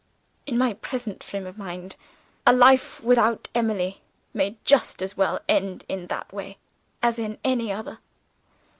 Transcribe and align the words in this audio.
In 0.47 0.57
my 0.57 0.73
present 0.73 1.21
frame 1.23 1.45
of 1.45 1.59
mind, 1.59 1.95
a 2.47 2.53
life 2.53 3.03
without 3.03 3.49
Emily 3.53 4.01
may 4.33 4.57
just 4.63 4.99
as 5.03 5.15
well 5.15 5.39
end 5.47 5.85
in 5.87 6.07
that 6.07 6.33
way 6.33 6.57
as 7.03 7.19
in 7.19 7.37
any 7.45 7.71
other. 7.71 7.99